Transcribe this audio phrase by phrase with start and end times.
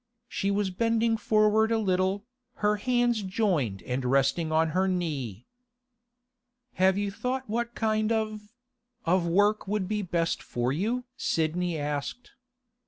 [0.27, 5.45] She was bending forward a little, her hands joined and resting on her knee.
[6.73, 12.31] 'Have you thought what kind of—of work would be best for you?' Sidney asked.